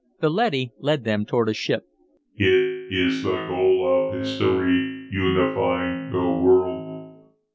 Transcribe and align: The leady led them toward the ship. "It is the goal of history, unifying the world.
The 0.19 0.31
leady 0.31 0.71
led 0.79 1.03
them 1.03 1.25
toward 1.27 1.47
the 1.49 1.53
ship. 1.53 1.85
"It 2.35 2.91
is 2.91 3.21
the 3.21 3.35
goal 3.47 4.11
of 4.15 4.15
history, 4.17 5.07
unifying 5.11 6.11
the 6.11 6.43
world. 6.43 7.19